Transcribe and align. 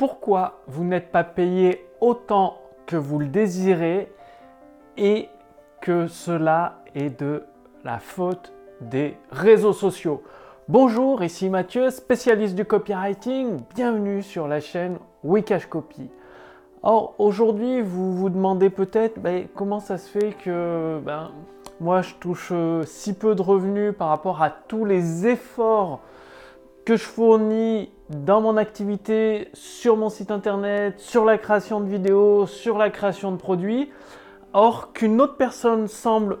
pourquoi 0.00 0.62
vous 0.66 0.82
n'êtes 0.82 1.12
pas 1.12 1.24
payé 1.24 1.86
autant 2.00 2.56
que 2.86 2.96
vous 2.96 3.18
le 3.18 3.26
désirez 3.26 4.10
et 4.96 5.28
que 5.82 6.06
cela 6.06 6.78
est 6.94 7.20
de 7.20 7.42
la 7.84 7.98
faute 7.98 8.50
des 8.80 9.18
réseaux 9.30 9.74
sociaux. 9.74 10.22
Bonjour, 10.68 11.22
ici 11.22 11.50
Mathieu, 11.50 11.90
spécialiste 11.90 12.54
du 12.54 12.64
copywriting. 12.64 13.58
Bienvenue 13.74 14.22
sur 14.22 14.48
la 14.48 14.60
chaîne 14.60 14.96
Wikash 15.22 15.66
Copy. 15.66 16.08
Or, 16.82 17.14
aujourd'hui, 17.18 17.82
vous 17.82 18.14
vous 18.14 18.30
demandez 18.30 18.70
peut-être 18.70 19.20
ben, 19.20 19.48
comment 19.54 19.80
ça 19.80 19.98
se 19.98 20.08
fait 20.08 20.32
que 20.32 20.98
ben, 21.04 21.30
moi 21.78 22.00
je 22.00 22.14
touche 22.14 22.52
euh, 22.52 22.84
si 22.84 23.12
peu 23.12 23.34
de 23.34 23.42
revenus 23.42 23.92
par 23.94 24.08
rapport 24.08 24.42
à 24.42 24.48
tous 24.48 24.86
les 24.86 25.26
efforts 25.26 26.00
que 26.84 26.96
je 26.96 27.04
fournis 27.04 27.90
dans 28.08 28.40
mon 28.40 28.56
activité, 28.56 29.48
sur 29.52 29.96
mon 29.96 30.08
site 30.08 30.30
internet, 30.30 30.98
sur 30.98 31.24
la 31.24 31.38
création 31.38 31.80
de 31.80 31.88
vidéos, 31.88 32.46
sur 32.46 32.78
la 32.78 32.90
création 32.90 33.32
de 33.32 33.36
produits, 33.36 33.90
or 34.52 34.92
qu'une 34.92 35.20
autre 35.20 35.36
personne 35.36 35.86
semble 35.86 36.38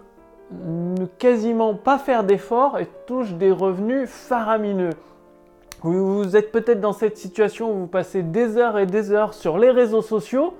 ne 0.52 1.06
quasiment 1.06 1.74
pas 1.74 1.98
faire 1.98 2.24
d'efforts 2.24 2.78
et 2.78 2.88
touche 3.06 3.32
des 3.34 3.52
revenus 3.52 4.08
faramineux. 4.08 4.90
Vous 5.82 6.36
êtes 6.36 6.52
peut-être 6.52 6.80
dans 6.80 6.92
cette 6.92 7.16
situation 7.16 7.72
où 7.72 7.78
vous 7.80 7.86
passez 7.86 8.22
des 8.22 8.56
heures 8.56 8.78
et 8.78 8.86
des 8.86 9.12
heures 9.12 9.32
sur 9.32 9.58
les 9.58 9.70
réseaux 9.70 10.02
sociaux 10.02 10.54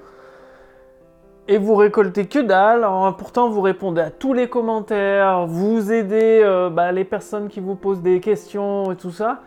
et 1.48 1.58
vous 1.58 1.74
récoltez 1.74 2.27
que 2.27 2.38
dalle. 2.38 2.86
pourtant, 3.19 3.48
vous 3.48 3.60
répondez 3.60 4.00
à 4.00 4.10
tous 4.10 4.33
les 4.33 4.48
commentaires, 4.48 5.47
vous 5.47 5.92
aidez 5.92 6.41
euh, 6.44 6.70
bah, 6.70 6.92
les 6.92 7.05
personnes 7.05 7.48
qui 7.48 7.58
vous 7.58 7.74
posent 7.74 8.02
des 8.02 8.20
questions 8.20 8.92
et 8.92 8.97
tout 8.97 9.10
ça. 9.10 9.41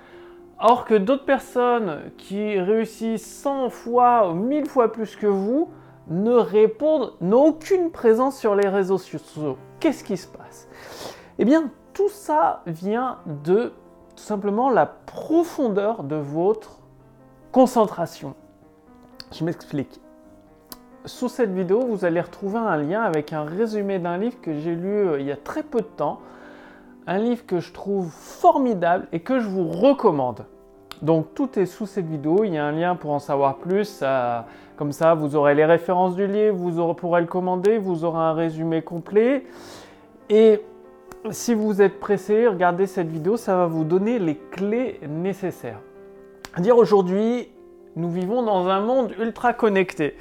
Or 0.66 0.86
que 0.86 0.94
d'autres 0.96 1.26
personnes 1.26 2.04
qui 2.18 2.58
réussissent 2.58 3.42
100 3.42 3.70
fois 3.70 4.30
ou 4.30 4.34
1000 4.34 4.66
fois 4.66 4.94
plus 4.94 5.18
que 5.18 5.28
vous 5.28 5.70
ne 6.08 6.36
répondent, 6.36 7.12
n'ont 7.20 7.48
aucune 7.48 7.92
présence 7.92 8.40
sur 8.40 8.56
les 8.56 8.70
réseaux 8.70 8.98
sociaux. 8.98 9.58
Qu'est-ce 9.82 10.06
qui 10.06 10.16
se 10.16 10.26
passe? 10.26 10.70
Eh 11.38 11.44
bien, 11.44 11.70
tout 11.92 12.08
ça 12.08 12.62
vient 12.66 13.18
de 13.44 13.74
tout 14.16 14.24
simplement 14.24 14.70
la 14.70 14.86
profondeur 14.86 16.04
de 16.04 16.16
votre 16.16 16.80
concentration. 17.52 18.34
Je 19.34 19.44
m'explique. 19.44 20.00
Sous 21.04 21.28
cette 21.28 21.52
vidéo, 21.52 21.82
vous 21.82 22.06
allez 22.06 22.22
retrouver 22.22 22.60
un 22.60 22.78
lien 22.78 23.02
avec 23.02 23.34
un 23.34 23.44
résumé 23.44 24.00
d'un 24.00 24.18
livre 24.18 24.40
que 24.40 24.58
j'ai 24.58 24.76
lu 24.76 25.10
euh, 25.10 25.20
il 25.20 25.26
y 25.26 25.32
a 25.34 25.36
très 25.36 25.64
peu 25.64 25.80
de 25.80 25.86
temps. 25.98 26.22
Un 27.06 27.18
livre 27.18 27.46
que 27.46 27.60
je 27.60 27.74
trouve 27.74 28.10
formidable 28.10 29.10
et 29.12 29.20
que 29.20 29.42
je 29.42 29.48
vous 29.50 29.68
recommande. 29.68 30.46
Donc 31.04 31.36
tout 31.36 31.60
est 31.60 31.66
sous 31.66 31.86
cette 31.86 32.08
vidéo, 32.08 32.46
il 32.46 32.54
y 32.54 32.58
a 32.58 32.66
un 32.66 32.72
lien 32.72 32.96
pour 32.96 33.12
en 33.12 33.20
savoir 33.20 33.58
plus. 33.58 34.02
comme 34.78 34.94
ça, 34.94 35.14
vous 35.14 35.36
aurez 35.36 35.54
les 35.54 35.66
références 35.66 36.16
du 36.16 36.26
livre, 36.26 36.56
vous 36.56 36.94
pourrez 36.94 37.20
le 37.20 37.28
commander, 37.28 37.78
vous 37.78 38.06
aurez 38.06 38.22
un 38.22 38.34
résumé 38.34 38.82
complet. 38.82 39.44
Et 40.30 40.62
si 41.30 41.54
vous 41.54 41.82
êtes 41.82 42.00
pressé, 42.00 42.48
regardez 42.48 42.88
cette 42.88 43.10
vidéo, 43.10 43.36
ça 43.36 43.58
va 43.58 43.66
vous 43.66 43.84
donner 43.84 44.18
les 44.18 44.36
clés 44.52 45.02
nécessaires. 45.10 45.80
dire 46.58 46.78
aujourd'hui, 46.78 47.50
nous 47.98 48.10
vivons 48.10 48.42
dans 48.42 48.70
un 48.70 48.80
monde 48.80 49.12
ultra 49.20 49.52
connecté. 49.52 50.16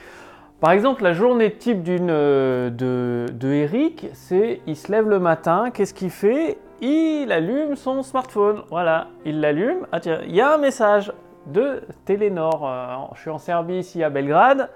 Par 0.59 0.73
exemple, 0.73 1.05
la 1.05 1.13
journée 1.13 1.53
type 1.53 1.83
d'une 1.83 2.11
euh, 2.11 2.71
de, 2.71 3.27
de 3.33 3.49
Eric, 3.49 4.09
c'est 4.15 4.61
il 4.67 4.77
se 4.77 4.91
lève 4.91 5.09
le 5.09 5.21
matin, 5.21 5.71
qu'est-ce 5.73 5.95
qu'il 5.95 6.11
fait? 6.11 6.59
Il 6.83 7.31
allume 7.33 7.77
son 7.77 8.03
smartphone. 8.03 8.63
Voilà, 8.69 9.09
il 9.25 9.41
l'allume. 9.41 9.87
Ah 9.93 10.01
il 10.05 10.35
y 10.35 10.41
a 10.41 10.53
un 10.53 10.59
message 10.59 11.13
de 11.47 11.83
Télénor. 12.05 12.69
Euh, 12.69 13.15
je 13.15 13.21
suis 13.21 13.31
en 13.31 13.39
Serbie 13.39 13.79
ici 13.79 14.03
à 14.03 14.11
Belgrade. 14.11 14.69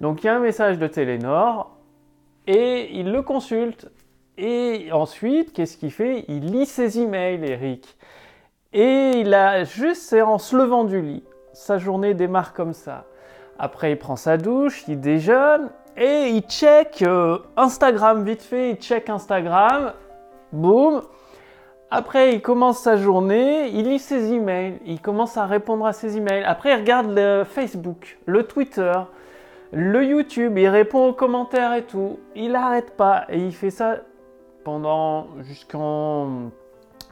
Donc 0.00 0.22
il 0.22 0.26
y 0.26 0.28
a 0.28 0.36
un 0.36 0.40
message 0.40 0.78
de 0.78 0.86
Télénor 0.86 1.76
et 2.46 2.90
il 2.98 3.10
le 3.12 3.22
consulte. 3.22 3.90
Et 4.36 4.88
ensuite, 4.92 5.52
qu'est-ce 5.52 5.76
qu'il 5.76 5.92
fait? 5.92 6.24
Il 6.26 6.46
lit 6.46 6.66
ses 6.66 7.00
emails, 7.00 7.44
Eric. 7.44 7.96
Et 8.72 9.12
il 9.20 9.32
a 9.32 9.62
juste, 9.62 10.02
c'est 10.02 10.22
en 10.22 10.38
se 10.38 10.56
levant 10.56 10.82
du 10.82 11.00
lit. 11.00 11.22
Sa 11.52 11.78
journée 11.78 12.14
démarre 12.14 12.52
comme 12.52 12.72
ça. 12.72 13.04
Après, 13.60 13.92
il 13.92 13.98
prend 13.98 14.16
sa 14.16 14.36
douche, 14.36 14.82
il 14.88 15.00
déjeune 15.00 15.70
et 15.96 16.30
il 16.30 16.42
check 16.42 17.02
euh, 17.02 17.38
Instagram 17.56 18.24
vite 18.24 18.42
fait. 18.42 18.70
Il 18.70 18.76
check 18.76 19.08
Instagram. 19.08 19.92
Boum. 20.52 21.02
Après, 21.96 22.34
il 22.34 22.42
commence 22.42 22.80
sa 22.80 22.96
journée, 22.96 23.68
il 23.68 23.88
lit 23.88 24.00
ses 24.00 24.32
emails, 24.32 24.80
il 24.84 25.00
commence 25.00 25.36
à 25.36 25.46
répondre 25.46 25.86
à 25.86 25.92
ses 25.92 26.16
emails. 26.16 26.42
Après, 26.42 26.70
il 26.72 26.74
regarde 26.74 27.06
le 27.14 27.44
Facebook, 27.44 28.18
le 28.26 28.42
Twitter, 28.42 28.94
le 29.72 30.04
YouTube, 30.04 30.58
il 30.58 30.66
répond 30.66 31.10
aux 31.10 31.12
commentaires 31.12 31.72
et 31.72 31.84
tout. 31.84 32.18
Il 32.34 32.50
n'arrête 32.50 32.96
pas 32.96 33.26
et 33.28 33.38
il 33.38 33.54
fait 33.54 33.70
ça 33.70 33.98
pendant 34.64 35.28
jusqu'en 35.42 36.50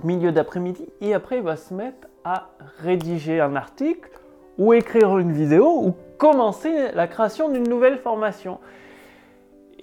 milieu 0.03 0.33
d'après-midi. 0.33 0.89
Et 1.01 1.15
après, 1.15 1.37
il 1.37 1.45
va 1.45 1.55
se 1.55 1.73
mettre 1.73 2.09
à 2.25 2.49
rédiger 2.81 3.41
un 3.41 3.55
article 3.55 4.11
ou 4.59 4.73
écrire 4.73 5.17
une 5.19 5.31
vidéo 5.31 5.79
ou 5.81 5.95
commencer 6.19 6.91
la 6.93 7.07
création 7.07 7.51
d'une 7.51 7.69
nouvelle 7.69 7.99
formation. 7.99 8.59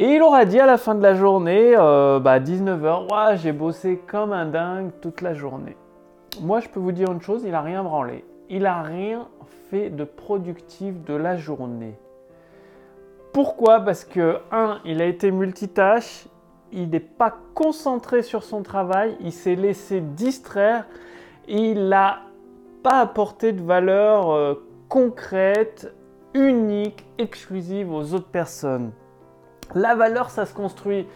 Et 0.02 0.14
il 0.16 0.22
aura 0.22 0.46
dit 0.46 0.62
à 0.62 0.66
la 0.66 0.78
fin 0.78 0.96
de 0.96 1.04
la 1.04 1.14
journée, 1.14 1.74
euh, 1.76 2.22
bah 2.22 2.40
19h, 2.40 3.36
j'ai 3.36 3.52
bossé 3.52 4.00
comme 4.08 4.32
un 4.32 4.46
dingue 4.46 4.92
toute 5.02 5.20
la 5.20 5.34
journée. 5.34 5.76
Moi, 6.42 6.62
je 6.62 6.70
peux 6.70 6.80
vous 6.80 6.94
dire 6.94 7.12
une 7.12 7.22
chose, 7.22 7.42
il 7.44 7.52
n'a 7.52 7.62
rien 7.62 7.84
branlé. 7.84 8.24
Il 8.50 8.62
n'a 8.62 8.82
rien 8.82 9.28
fait 9.70 9.90
de 9.90 10.06
productif 10.06 11.04
de 11.04 11.14
la 11.14 11.36
journée. 11.36 12.00
Pourquoi? 13.34 13.82
Parce 13.82 14.06
que, 14.06 14.38
un, 14.54 14.80
il 14.86 15.02
a 15.02 15.06
été 15.06 15.32
multitâche, 15.32 16.28
il 16.72 16.90
n'est 16.92 17.02
pas 17.02 17.36
concentré 17.54 18.24
sur 18.24 18.44
son 18.44 18.64
travail, 18.64 19.18
il 19.20 19.34
s'est 19.34 19.56
laissé 19.56 20.00
distraire, 20.00 20.88
il 21.50 21.90
n'a 21.90 22.22
pas 22.84 23.02
apporté 23.02 23.52
de 23.52 23.62
valeur 23.62 24.32
euh, 24.32 24.66
concrète, 24.88 25.94
unique, 26.34 27.06
exclusive 27.18 27.92
aux 27.92 28.14
autres 28.14 28.30
personnes. 28.30 28.94
La 29.76 29.96
valeur, 29.96 30.30
ça 30.30 30.46
se 30.46 30.54
construit. 30.54 31.08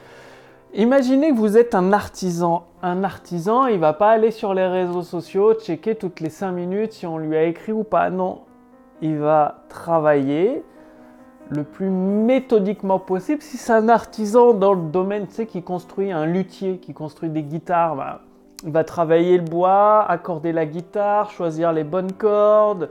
Imaginez 0.74 1.32
que 1.32 1.38
vous 1.38 1.58
êtes 1.58 1.76
un 1.76 1.94
artisan. 1.94 2.66
Un 2.82 3.04
artisan, 3.04 3.68
il 3.68 3.80
va 3.80 3.94
pas 3.94 4.10
aller 4.12 4.32
sur 4.32 4.54
les 4.54 4.66
réseaux 4.66 5.04
sociaux, 5.04 5.54
checker 5.54 5.96
toutes 5.96 6.20
les 6.20 6.30
5 6.30 6.52
minutes 6.52 6.94
si 6.94 7.06
on 7.06 7.18
lui 7.18 7.38
a 7.38 7.44
écrit 7.44 7.72
ou 7.72 7.84
pas. 7.84 8.10
Non, 8.10 8.42
il 9.02 9.18
va 9.18 9.64
travailler 9.70 10.64
le 11.50 11.64
plus 11.64 11.90
méthodiquement 11.90 13.00
possible. 13.00 13.42
Si 13.42 13.58
c'est 13.58 13.74
un 13.74 13.90
artisan 13.90 14.54
dans 14.54 14.74
le 14.74 14.90
domaine, 14.90 15.28
tu 15.28 15.34
sais, 15.34 15.46
qui 15.46 15.62
construit 15.62 16.12
un 16.12 16.26
luthier, 16.26 16.78
qui 16.78 16.94
construit 16.94 17.30
des 17.30 17.44
guitares, 17.44 17.96
bah, 17.96 18.22
il 18.64 18.72
va 18.72 18.84
travailler 18.84 19.38
le 19.38 19.44
bois, 19.44 20.06
accorder 20.10 20.54
la 20.54 20.66
guitare, 20.66 21.30
choisir 21.32 21.74
les 21.74 21.84
bonnes 21.84 22.14
cordes, 22.14 22.90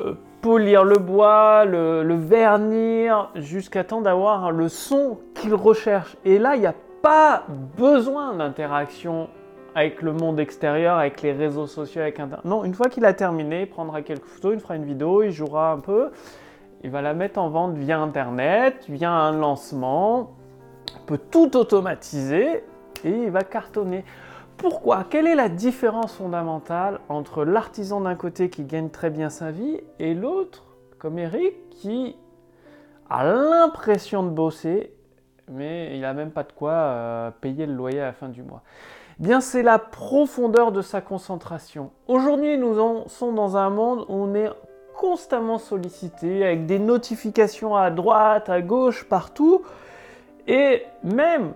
euh, 0.00 0.14
polir 0.44 0.84
le 0.84 0.98
bois, 0.98 1.64
le, 1.64 2.14
vernir, 2.16 3.30
jusqu'à 3.34 3.82
temps 3.82 4.02
d'avoir 4.02 4.52
le 4.52 4.68
son 4.68 5.18
qu'il 5.34 5.54
recherche. 5.54 6.18
Et 6.26 6.38
là, 6.38 6.54
il 6.54 6.60
n'y 6.60 6.66
a 6.66 6.74
pas 7.00 7.44
besoin 7.78 8.34
d'interaction 8.34 9.30
avec 9.74 10.02
le 10.02 10.12
monde 10.12 10.38
extérieur, 10.38 10.98
avec 10.98 11.22
les 11.22 11.32
réseaux 11.32 11.66
sociaux, 11.66 12.02
avec 12.02 12.20
Internet. 12.20 12.44
Non, 12.44 12.62
une 12.62 12.74
fois 12.74 12.90
qu'il 12.90 13.06
a 13.06 13.14
terminé, 13.14 13.62
il 13.62 13.70
prendra 13.70 14.02
quelques 14.02 14.26
photos, 14.26 14.52
il 14.52 14.60
fera 14.60 14.76
une 14.76 14.84
vidéo, 14.84 15.22
il 15.22 15.30
jouera 15.30 15.72
un 15.72 15.78
peu, 15.78 16.10
il 16.82 16.90
va 16.90 17.00
la 17.00 17.14
mettre 17.14 17.40
en 17.40 17.48
vente 17.48 17.76
via 17.78 17.98
Internet, 17.98 18.84
via 18.86 19.12
un 19.12 19.32
lancement, 19.32 20.32
il 20.94 21.06
peut 21.06 21.20
tout 21.30 21.56
automatiser 21.56 22.64
et 23.02 23.10
il 23.10 23.30
va 23.30 23.40
cartonner. 23.44 24.04
Pourquoi? 24.56 25.04
Quelle 25.04 25.26
est 25.26 25.34
la 25.34 25.48
différence 25.48 26.14
fondamentale 26.14 27.00
entre 27.08 27.44
l'artisan 27.44 28.00
d'un 28.00 28.14
côté 28.14 28.50
qui 28.50 28.64
gagne 28.64 28.88
très 28.88 29.10
bien 29.10 29.30
sa 29.30 29.50
vie 29.50 29.80
et 29.98 30.14
l'autre, 30.14 30.64
comme 30.98 31.18
Eric, 31.18 31.68
qui 31.70 32.16
a 33.10 33.24
l'impression 33.24 34.22
de 34.22 34.30
bosser, 34.30 34.92
mais 35.48 35.94
il 35.94 36.00
n'a 36.00 36.14
même 36.14 36.30
pas 36.30 36.44
de 36.44 36.52
quoi 36.52 36.72
euh, 36.72 37.30
payer 37.30 37.66
le 37.66 37.74
loyer 37.74 38.00
à 38.00 38.06
la 38.06 38.12
fin 38.12 38.28
du 38.28 38.42
mois? 38.42 38.62
Eh 39.20 39.22
Bien, 39.22 39.40
c'est 39.40 39.62
la 39.62 39.78
profondeur 39.78 40.72
de 40.72 40.82
sa 40.82 41.00
concentration. 41.00 41.90
Aujourd'hui, 42.08 42.56
nous 42.58 42.74
sommes 43.08 43.34
dans 43.34 43.56
un 43.56 43.70
monde 43.70 44.06
où 44.08 44.14
on 44.14 44.34
est 44.34 44.50
constamment 44.96 45.58
sollicité 45.58 46.44
avec 46.44 46.66
des 46.66 46.78
notifications 46.78 47.76
à 47.76 47.90
droite, 47.90 48.48
à 48.48 48.62
gauche, 48.62 49.04
partout. 49.04 49.62
Et 50.46 50.82
même 51.02 51.52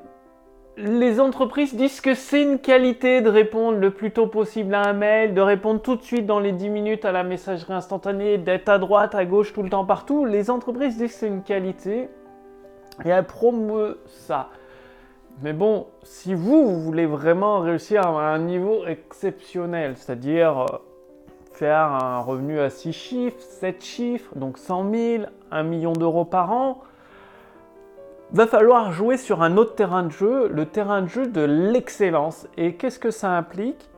les 0.78 1.18
entreprises 1.18 1.74
disent 1.74 2.00
que 2.00 2.14
c'est 2.14 2.42
une 2.42 2.60
qualité 2.60 3.20
de 3.20 3.28
répondre 3.28 3.78
le 3.78 3.90
plus 3.90 4.12
tôt 4.12 4.28
possible 4.28 4.74
à 4.74 4.82
un 4.82 4.92
mail, 4.92 5.34
de 5.34 5.40
répondre 5.40 5.80
tout 5.82 5.96
de 5.96 6.02
suite 6.02 6.24
dans 6.24 6.38
les 6.38 6.52
10 6.52 6.70
minutes 6.70 7.04
à 7.04 7.10
la 7.10 7.24
messagerie 7.24 7.72
instantanée, 7.72 8.38
d'être 8.38 8.68
à 8.68 8.78
droite, 8.78 9.16
à 9.16 9.24
gauche, 9.24 9.52
tout 9.52 9.64
le 9.64 9.70
temps, 9.70 9.84
partout. 9.84 10.24
Les 10.24 10.50
entreprises 10.50 10.96
disent 10.96 11.12
que 11.12 11.18
c'est 11.18 11.26
une 11.26 11.42
qualité 11.42 12.08
et 13.04 13.08
elles 13.08 13.26
promeuvent 13.26 13.96
ça. 14.06 14.50
Mais 15.42 15.52
bon, 15.52 15.86
si 16.04 16.34
vous, 16.34 16.68
vous 16.68 16.80
voulez 16.80 17.06
vraiment 17.06 17.58
réussir 17.58 18.06
à 18.06 18.32
un 18.32 18.38
niveau 18.38 18.86
exceptionnel, 18.86 19.94
c'est-à-dire 19.96 20.60
euh, 20.60 20.78
faire 21.52 21.86
un 21.86 22.20
revenu 22.20 22.60
à 22.60 22.70
6 22.70 22.92
chiffres, 22.92 23.40
7 23.40 23.84
chiffres, 23.84 24.32
donc 24.36 24.58
100 24.58 24.90
000, 24.92 25.24
1 25.50 25.62
million 25.64 25.92
d'euros 25.92 26.24
par 26.24 26.52
an, 26.52 26.82
va 28.32 28.46
falloir 28.46 28.92
jouer 28.92 29.16
sur 29.16 29.42
un 29.42 29.56
autre 29.56 29.74
terrain 29.74 30.02
de 30.02 30.10
jeu, 30.10 30.48
le 30.48 30.66
terrain 30.66 31.02
de 31.02 31.06
jeu 31.06 31.26
de 31.26 31.40
l'excellence. 31.40 32.46
Et 32.56 32.74
qu'est-ce 32.74 32.98
que 32.98 33.10
ça 33.10 33.30
implique? 33.30 33.88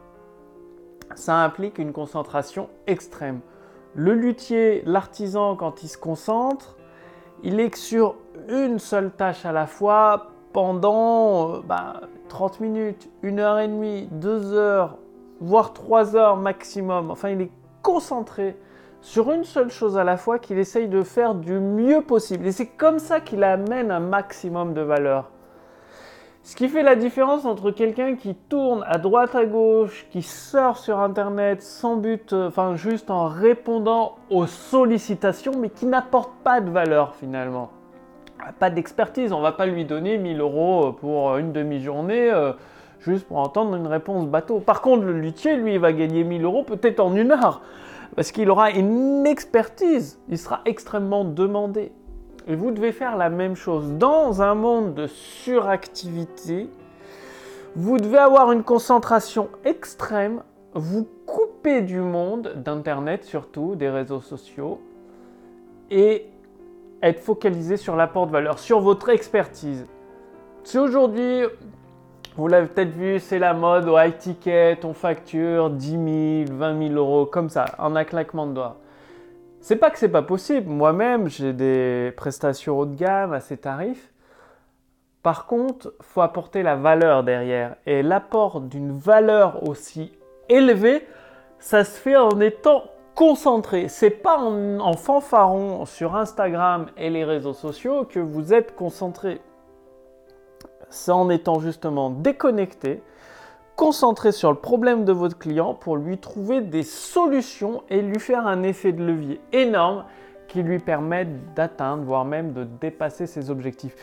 Ça 1.17 1.37
implique 1.43 1.79
une 1.79 1.93
concentration 1.93 2.69
extrême. 2.87 3.41
Le 3.95 4.15
luthier, 4.15 4.83
l'artisan, 4.87 5.57
quand 5.57 5.83
il 5.83 5.89
se 5.89 5.99
concentre, 5.99 6.77
il 7.43 7.59
est 7.59 7.75
sur 7.75 8.15
une 8.49 8.79
seule 8.79 9.11
tâche 9.11 9.45
à 9.45 9.53
la 9.53 9.67
fois 9.67 10.29
pendant 10.53 11.61
30 11.61 11.63
euh, 11.63 11.63
bah, 11.67 12.01
minutes, 12.61 13.11
1 13.25 13.39
heure 13.39 13.59
et 13.59 13.69
demie, 13.69 14.09
2 14.13 14.53
heures, 14.53 14.99
voire 15.41 15.73
3 15.73 16.15
heures 16.15 16.37
maximum. 16.37 17.11
Enfin, 17.11 17.31
il 17.31 17.41
est 17.43 17.51
concentré 17.83 18.57
sur 19.01 19.33
une 19.33 19.45
seule 19.45 19.71
chose 19.71 19.97
à 19.97 20.05
la 20.05 20.17
fois 20.17 20.39
qu'il 20.39 20.59
essaye 20.59 20.89
de 20.89 21.03
faire 21.03 21.35
du 21.35 21.59
mieux 21.59 22.03
possible. 22.03 22.47
Et 22.47 22.53
c'est 22.53 22.67
comme 22.67 22.99
ça 22.99 23.21
qu'il 23.21 23.45
amène 23.45 23.91
un 23.91 24.01
maximum 24.01 24.75
de 24.75 24.83
valeur. 24.83 25.31
Ce 26.43 26.57
qui 26.57 26.69
fait 26.69 26.83
la 26.83 26.97
différence 26.97 27.45
entre 27.45 27.71
quelqu'un 27.71 28.17
qui 28.17 28.35
tourne 28.35 28.83
à 28.87 28.97
droite 28.97 29.35
à 29.35 29.45
gauche, 29.45 30.07
qui 30.11 30.23
sort 30.23 30.79
sur 30.79 30.99
Internet 30.99 31.63
sans 31.63 31.97
but, 31.97 32.33
euh, 32.33 32.49
enfin 32.49 32.77
juste 32.77 33.11
en 33.11 33.29
répondant 33.29 34.17
aux 34.31 34.47
sollicitations, 34.47 35.53
mais 35.59 35.69
qui 35.69 35.85
n'apporte 35.85 36.33
pas 36.43 36.63
de 36.63 36.71
valeur 36.71 37.15
finalement. 37.15 37.71
Pas 38.59 38.71
d'expertise, 38.71 39.33
on 39.35 39.43
va 39.43 39.53
pas 39.53 39.67
lui 39.67 39.85
donner 39.85 40.17
1000 40.17 40.41
euros 40.41 40.93
pour 40.93 41.37
une 41.37 41.53
demi-journée 41.53 42.31
euh, 42.31 42.53
juste 43.01 43.29
pour 43.29 43.37
entendre 43.37 43.77
une 43.77 43.87
réponse 43.87 44.27
bateau. 44.27 44.61
Par 44.61 44.81
contre, 44.81 45.05
le 45.05 45.13
luthier, 45.13 45.57
lui, 45.57 45.75
il 45.75 45.81
va 45.81 45.93
gagner 45.93 46.25
1000 46.25 46.43
euros 46.45 46.63
peut-être 46.63 47.01
en 47.01 47.15
une 47.15 47.33
heure 47.33 47.61
parce 48.17 48.33
qu'il 48.33 48.51
aura 48.51 48.71
une 48.71 49.27
expertise, 49.27 50.19
il 50.29 50.39
sera 50.39 50.61
extrêmement 50.65 51.25
demandé. 51.25 51.93
Et 52.47 52.55
vous 52.55 52.71
devez 52.71 52.93
faire 52.93 53.17
la 53.17 53.31
même 53.31 53.55
chose. 53.55 53.93
Dans 53.93 54.43
un 54.43 54.55
monde 54.55 54.95
de 54.95 55.07
suractivité, 55.07 56.69
vous 57.77 57.99
devez 57.99 58.19
avoir 58.19 58.51
une 58.53 58.65
concentration 58.65 59.49
extrême, 59.65 60.43
vous 60.75 61.07
couper 61.27 61.83
du 61.83 62.01
monde, 62.01 62.55
d'Internet 62.57 63.25
surtout, 63.25 63.77
des 63.77 63.89
réseaux 63.89 64.21
sociaux, 64.21 64.81
et 65.91 66.27
être 67.03 67.21
focalisé 67.21 67.77
sur 67.77 67.97
l'apport 67.97 68.27
de 68.27 68.33
valeur, 68.33 68.59
sur 68.59 68.81
votre 68.81 69.09
expertise. 69.09 69.87
Si 70.65 70.79
aujourd'hui 70.79 71.45
vous 72.37 72.49
l'avez 72.49 72.69
peut-être 72.69 72.93
vu, 72.93 73.19
c'est 73.19 73.39
la 73.39 73.55
mode 73.55 73.89
au 73.89 73.99
high 73.99 74.17
ticket, 74.17 74.79
on 74.85 74.95
facture 74.95 75.71
10 75.71 76.47
000, 76.47 76.59
20 76.59 76.89
000 76.89 76.95
euros, 76.95 77.27
comme 77.27 77.49
ça, 77.49 77.65
en 77.79 77.97
un 77.97 78.05
claquement 78.05 78.47
de 78.47 78.55
doigts. 78.55 78.77
C'est 79.61 79.77
pas 79.77 79.91
que 79.91 79.99
c'est 79.99 80.09
pas 80.09 80.23
possible. 80.23 80.71
Moi-même, 80.71 81.29
j'ai 81.29 81.53
des 81.53 82.13
prestations 82.17 82.79
haut 82.79 82.87
de 82.87 82.95
gamme 82.95 83.33
à 83.33 83.41
ces 83.41 83.59
tarifs. 83.59 84.11
Par 85.23 85.47
contre, 85.47 85.93
faut 86.01 86.23
apporter 86.23 86.63
la 86.63 86.77
valeur 86.77 87.25
derrière. 87.25 87.77
Et 87.85 88.03
l'apport 88.03 88.61
d'une 88.63 88.97
valeur 88.97 89.69
aussi 89.69 90.13
élevée, 90.49 91.07
ça 91.59 91.85
se 91.85 92.01
fait 92.01 92.17
en 92.17 92.41
étant 92.41 92.85
concentré. 93.15 93.89
C'est 93.89 94.09
pas 94.09 94.39
en, 94.39 94.81
en 94.81 94.95
fanfaron 94.95 95.85
sur 95.85 96.17
Instagram 96.17 96.87
et 96.97 97.11
les 97.11 97.25
réseaux 97.25 97.53
sociaux 97.53 98.05
que 98.05 98.19
vous 98.19 98.55
êtes 98.55 98.75
concentré 98.75 99.43
c'est 100.91 101.13
en 101.13 101.31
étant 101.31 101.61
justement 101.61 102.11
déconnecté, 102.11 103.03
concentré 103.77 104.33
sur 104.33 104.51
le 104.51 104.59
problème 104.59 105.05
de 105.05 105.13
votre 105.13 105.39
client 105.39 105.75
pour 105.75 105.97
lui 105.97 106.19
trouver 106.19 106.61
des 106.61 106.83
solutions 106.83 107.83
et 107.89 108.03
lui 108.03 108.21
faire 108.21 108.47
un 108.47 108.63
effet 108.63 108.93
de 108.93 109.03
levier 109.03 109.41
énorme 109.53 110.05
qui 110.49 110.63
lui 110.63 110.81
permette 110.81 111.55
d'atteindre, 111.55 112.03
voire 112.03 112.25
même 112.25 112.53
de 112.53 112.65
dépasser 112.65 113.27
ses 113.27 113.51
objectifs. 113.51 113.97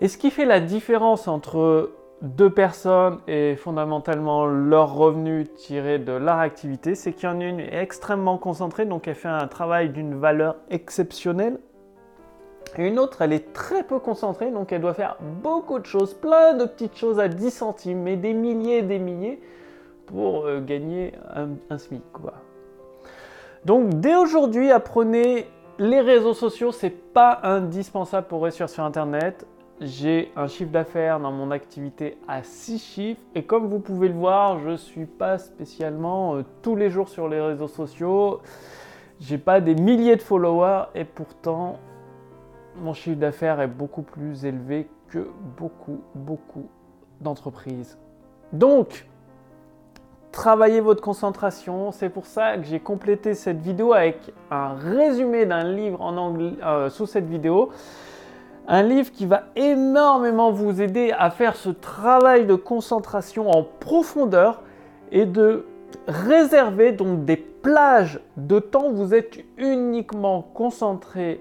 Et 0.00 0.08
ce 0.08 0.16
qui 0.16 0.30
fait 0.30 0.46
la 0.46 0.58
différence 0.58 1.28
entre 1.28 1.92
deux 2.22 2.50
personnes 2.50 3.18
et 3.26 3.56
fondamentalement 3.56 4.46
leur 4.46 4.94
revenu 4.94 5.46
tiré 5.46 5.98
de 5.98 6.12
leur 6.12 6.38
activité, 6.38 6.94
c'est 6.94 7.12
qu'il 7.12 7.28
y 7.28 7.32
en 7.32 7.40
a 7.40 7.44
une 7.44 7.60
extrêmement 7.60 8.38
concentrée, 8.38 8.86
donc 8.86 9.06
elle 9.06 9.16
fait 9.16 9.28
un 9.28 9.46
travail 9.48 9.90
d'une 9.90 10.14
valeur 10.14 10.56
exceptionnelle 10.70 11.58
une 12.78 12.98
autre, 12.98 13.22
elle 13.22 13.32
est 13.32 13.52
très 13.52 13.82
peu 13.82 13.98
concentrée, 13.98 14.50
donc 14.50 14.72
elle 14.72 14.80
doit 14.80 14.94
faire 14.94 15.16
beaucoup 15.42 15.78
de 15.78 15.86
choses, 15.86 16.14
plein 16.14 16.54
de 16.54 16.64
petites 16.64 16.96
choses 16.96 17.20
à 17.20 17.28
10 17.28 17.50
centimes, 17.50 18.02
mais 18.02 18.16
des 18.16 18.32
milliers 18.32 18.78
et 18.78 18.82
des 18.82 18.98
milliers 18.98 19.40
pour 20.06 20.46
euh, 20.46 20.60
gagner 20.60 21.12
un, 21.34 21.78
SMIC. 21.78 22.02
Donc 23.64 24.00
dès 24.00 24.14
aujourd'hui, 24.14 24.70
apprenez 24.70 25.46
les 25.78 26.00
réseaux 26.00 26.34
sociaux, 26.34 26.72
c'est 26.72 26.90
pas 26.90 27.40
indispensable 27.42 28.26
pour 28.26 28.42
réussir 28.42 28.68
sur 28.68 28.84
Internet. 28.84 29.46
J'ai 29.80 30.30
un 30.36 30.46
chiffre 30.46 30.70
d'affaires 30.70 31.18
dans 31.18 31.32
mon 31.32 31.50
activité 31.50 32.18
à 32.28 32.42
6 32.42 32.78
chiffres 32.78 33.20
et 33.34 33.42
comme 33.44 33.66
vous 33.66 33.80
pouvez 33.80 34.08
le 34.08 34.14
voir, 34.14 34.60
je 34.60 34.76
suis 34.76 35.06
pas 35.06 35.38
spécialement 35.38 36.36
euh, 36.36 36.44
tous 36.62 36.76
les 36.76 36.90
jours 36.90 37.08
sur 37.08 37.28
les 37.28 37.40
réseaux 37.40 37.68
sociaux. 37.68 38.40
J'ai 39.20 39.38
pas 39.38 39.60
des 39.60 39.74
milliers 39.74 40.16
de 40.16 40.22
followers 40.22 40.84
et 40.94 41.04
pourtant 41.04 41.78
mon 42.80 42.94
chiffre 42.94 43.18
d'affaires 43.18 43.60
est 43.60 43.68
beaucoup 43.68 44.02
plus 44.02 44.44
élevé 44.44 44.88
que 45.08 45.28
beaucoup, 45.58 46.00
beaucoup 46.14 46.68
d'entreprises. 47.20 47.98
Donc, 48.52 49.06
travaillez 50.32 50.80
votre 50.80 51.02
concentration. 51.02 51.92
C'est 51.92 52.08
pour 52.08 52.26
ça 52.26 52.56
que 52.56 52.64
j'ai 52.64 52.80
complété 52.80 53.34
cette 53.34 53.60
vidéo 53.60 53.92
avec 53.92 54.32
un 54.50 54.74
résumé 54.74 55.46
d'un 55.46 55.64
livre 55.64 56.00
en 56.00 56.16
anglais 56.16 56.54
euh, 56.64 56.88
sous 56.88 57.06
cette 57.06 57.26
vidéo. 57.26 57.70
Un 58.68 58.82
livre 58.82 59.10
qui 59.10 59.26
va 59.26 59.44
énormément 59.56 60.50
vous 60.50 60.80
aider 60.80 61.12
à 61.16 61.30
faire 61.30 61.56
ce 61.56 61.68
travail 61.68 62.46
de 62.46 62.54
concentration 62.54 63.50
en 63.50 63.64
profondeur 63.64 64.62
et 65.10 65.26
de 65.26 65.66
réserver 66.06 66.92
donc 66.92 67.24
des 67.24 67.36
plages 67.36 68.20
de 68.36 68.58
temps 68.58 68.88
où 68.88 68.94
vous 68.94 69.14
êtes 69.14 69.38
uniquement 69.58 70.42
concentré 70.54 71.40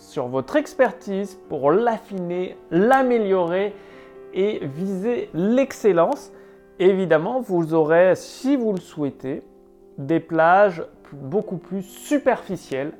sur 0.00 0.26
votre 0.26 0.56
expertise 0.56 1.38
pour 1.48 1.70
l'affiner, 1.70 2.56
l'améliorer 2.70 3.74
et 4.34 4.66
viser 4.66 5.28
l'excellence. 5.34 6.32
Évidemment, 6.78 7.40
vous 7.40 7.74
aurez, 7.74 8.14
si 8.16 8.56
vous 8.56 8.72
le 8.72 8.80
souhaitez, 8.80 9.42
des 9.98 10.18
plages 10.18 10.82
beaucoup 11.12 11.58
plus 11.58 11.82
superficielles 11.82 12.92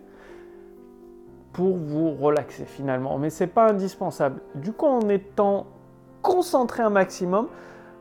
pour 1.52 1.76
vous 1.76 2.12
relaxer 2.12 2.67
finalement. 2.67 3.19
Mais 3.19 3.31
ce 3.31 3.44
n'est 3.44 3.51
pas 3.51 3.70
indispensable. 3.70 4.41
Du 4.55 4.72
coup, 4.72 4.86
en 4.86 5.08
étant 5.08 5.67
concentré 6.22 6.82
un 6.82 6.91
maximum, 6.91 7.48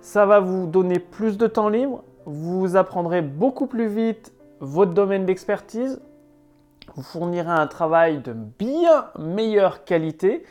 ça 0.02 0.26
va 0.26 0.40
vous 0.40 0.68
donner 0.68 1.00
plus 1.00 1.38
de 1.38 1.48
temps 1.48 1.70
libre, 1.70 2.04
vous 2.26 2.76
apprendrez 2.76 3.22
beaucoup 3.22 3.66
plus 3.66 3.88
vite 3.88 4.34
votre 4.60 4.94
domaine 4.94 5.26
d'expertise, 5.26 6.02
vous 6.96 7.04
fournirez 7.04 7.52
un 7.52 7.68
travail 7.68 8.20
de 8.20 8.34
bien 8.34 9.08
meilleure 9.18 9.84
qualité 9.84 10.44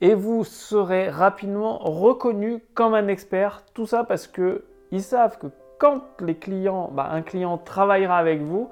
et 0.00 0.14
vous 0.14 0.44
serez 0.44 1.08
rapidement 1.08 1.78
reconnu 1.78 2.64
comme 2.74 2.94
un 2.94 3.08
expert. 3.08 3.64
Tout 3.74 3.86
ça 3.86 4.04
parce 4.04 4.26
que 4.26 4.64
ils 4.90 5.02
savent 5.02 5.38
que 5.38 5.46
quand 5.78 6.02
les 6.20 6.36
clients, 6.36 6.90
bah, 6.92 7.08
un 7.10 7.22
client 7.22 7.58
travaillera 7.58 8.18
avec 8.18 8.42
vous, 8.42 8.68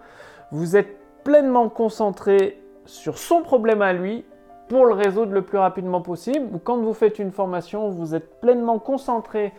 vous 0.53 0.77
êtes 0.77 0.97
pleinement 1.25 1.69
concentré 1.69 2.63
sur 2.85 3.19
son 3.19 3.43
problème 3.43 3.83
à 3.83 3.93
lui 3.93 4.25
pour 4.69 4.87
le 4.87 4.95
résoudre 4.95 5.33
le 5.33 5.43
plus 5.43 5.59
rapidement 5.59 6.01
possible. 6.01 6.49
Ou 6.55 6.59
quand 6.59 6.79
vous 6.79 6.95
faites 6.95 7.19
une 7.19 7.33
formation, 7.33 7.89
vous 7.89 8.15
êtes 8.15 8.41
pleinement 8.41 8.79
concentré 8.79 9.53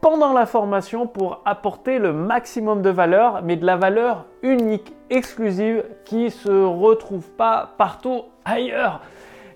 pendant 0.00 0.32
la 0.32 0.46
formation 0.46 1.06
pour 1.06 1.42
apporter 1.44 1.98
le 1.98 2.12
maximum 2.12 2.82
de 2.82 2.90
valeur, 2.90 3.42
mais 3.42 3.56
de 3.56 3.66
la 3.66 3.76
valeur 3.76 4.26
unique, 4.42 4.94
exclusive, 5.10 5.84
qui 6.04 6.30
se 6.30 6.50
retrouve 6.50 7.28
pas 7.30 7.70
partout 7.78 8.24
ailleurs. 8.44 9.00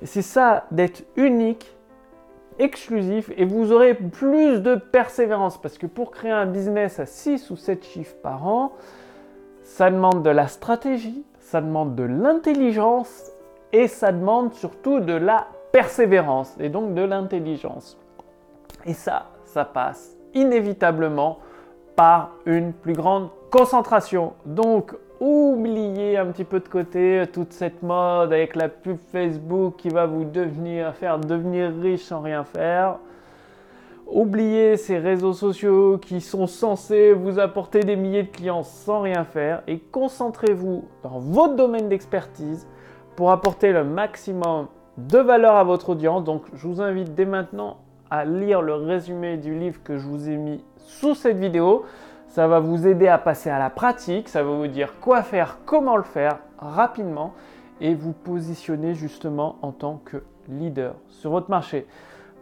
C'est 0.02 0.23
ça 0.23 0.64
d'être 0.70 1.04
unique, 1.16 1.76
exclusif, 2.59 3.30
et 3.37 3.44
vous 3.44 3.73
aurez 3.73 3.94
plus 3.94 4.61
de 4.61 4.75
persévérance, 4.75 5.59
parce 5.61 5.78
que 5.78 5.87
pour 5.87 6.11
créer 6.11 6.30
un 6.32 6.47
business 6.47 7.00
à 7.00 7.06
6 7.06 7.50
ou 7.50 7.56
7 7.56 7.85
chiffres 7.85 8.16
par 8.23 8.47
an, 8.47 8.73
ça 9.62 9.90
demande 9.90 10.23
de 10.23 10.30
la 10.30 10.49
stratégie, 10.49 11.25
ça 11.38 11.61
demande 11.61 11.94
de 11.94 12.02
l'intelligence, 12.02 13.30
et 13.73 13.88
ça 13.88 14.12
demande 14.12 14.54
surtout 14.54 15.00
de 15.00 15.12
la 15.12 15.47
persévérance, 15.73 16.54
et 16.59 16.68
donc 16.68 16.94
de 16.94 17.02
l'intelligence. 17.02 17.99
Et 18.85 18.94
ça, 18.94 19.26
ça 19.44 19.64
passe 19.64 20.20
inévitablement 20.34 21.38
par 21.96 22.30
une 22.46 22.72
plus 22.72 22.94
grande 22.94 23.28
concentration. 23.50 24.32
Donc, 24.46 24.94
oubliez 25.20 26.16
un 26.16 26.26
petit 26.26 26.44
peu 26.44 26.60
de 26.60 26.68
côté 26.68 27.25
toute 27.32 27.52
cette 27.52 27.82
mode 27.82 28.32
avec 28.32 28.56
la 28.56 28.68
pub 28.68 28.96
Facebook 29.12 29.75
qui 29.76 29.90
va 29.90 30.06
vous 30.06 30.25
devenir, 30.25 30.94
faire 30.94 31.18
devenir 31.18 31.72
riche 31.80 32.04
sans 32.04 32.20
rien 32.20 32.44
faire. 32.44 32.96
Oubliez 34.06 34.76
ces 34.76 34.99
réseaux 34.99 35.34
sociaux 35.34 35.99
qui 35.99 36.20
sont 36.20 36.49
censés 36.49 37.12
vous 37.12 37.38
apporter 37.38 37.80
des 37.80 37.94
milliers 37.94 38.25
de 38.25 38.28
clients 38.30 38.64
sans 38.64 39.02
rien 39.02 39.25
faire 39.25 39.62
et 39.68 39.78
concentrez-vous 39.78 40.84
dans 41.04 41.20
votre 41.20 41.54
domaine 41.54 41.88
d'expertise 41.88 42.66
pour 43.14 43.30
apporter 43.30 43.72
le 43.72 43.84
maximum 43.84 44.66
de 44.96 45.18
valeur 45.18 45.54
à 45.54 45.62
votre 45.62 45.90
audience. 45.90 46.25
Donc 46.25 46.42
je 46.54 46.66
vous 46.66 46.80
invite 46.80 47.14
dès 47.14 47.25
maintenant 47.25 47.76
à 48.11 48.25
lire 48.25 48.62
le 48.62 48.75
résumé 48.75 49.37
du 49.37 49.59
livre 49.59 49.83
que 49.83 49.97
je 49.97 50.07
vous 50.07 50.29
ai 50.29 50.37
mis 50.37 50.62
sous 50.76 51.14
cette 51.14 51.38
vidéo. 51.38 51.85
Ça 52.29 52.47
va 52.47 52.61
vous 52.61 52.87
aider 52.87 53.09
à 53.09 53.19
passer 53.19 53.50
à 53.50 53.59
la 53.59 53.71
pratique, 53.71 54.29
ça 54.29 54.43
va 54.43 54.50
vous 54.50 54.69
dire 54.69 55.00
quoi 55.00 55.23
faire, 55.23 55.59
comment 55.64 55.97
le 55.97 56.05
faire 56.05 56.38
rapidement 56.59 57.33
et 57.81 57.95
vous 57.95 58.12
positionner 58.12 58.95
justement 58.95 59.57
en 59.62 59.73
tant 59.73 60.00
que 60.05 60.23
leader 60.49 60.95
sur 61.09 61.31
votre 61.31 61.50
marché. 61.50 61.87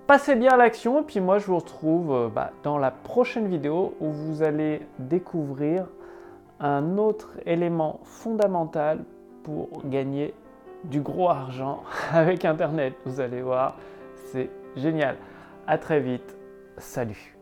Passez 0.06 0.34
bien 0.34 0.52
à 0.52 0.56
l'action 0.56 1.00
et 1.00 1.02
puis 1.04 1.20
moi 1.20 1.38
je 1.38 1.46
vous 1.46 1.58
retrouve 1.58 2.12
euh, 2.12 2.28
bah, 2.28 2.50
dans 2.62 2.78
la 2.78 2.90
prochaine 2.90 3.46
vidéo 3.46 3.94
où 4.00 4.10
vous 4.10 4.42
allez 4.42 4.80
découvrir 4.98 5.86
un 6.60 6.96
autre 6.96 7.32
élément 7.46 8.00
fondamental 8.04 9.04
pour 9.42 9.68
gagner 9.84 10.34
du 10.84 11.00
gros 11.00 11.28
argent 11.28 11.82
avec 12.12 12.44
Internet. 12.44 12.94
Vous 13.04 13.20
allez 13.20 13.42
voir, 13.42 13.76
c'est 14.32 14.50
génial. 14.76 15.16
À 15.70 15.76
très 15.76 16.00
vite. 16.00 16.34
Salut. 16.78 17.37